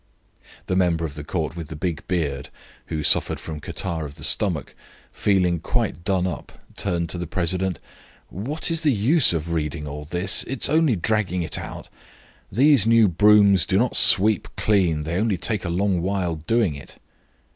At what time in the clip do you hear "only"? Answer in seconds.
10.69-10.95, 15.21-15.37